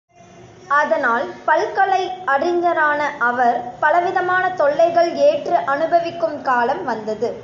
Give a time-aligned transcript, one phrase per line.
[0.67, 2.11] அதனால் பல்கலை
[2.25, 7.31] அறிஞரான அவர், பலவிதமான தொல்லைகள் ஏற்று அனுபவிக்கும் காலம் வந்தது.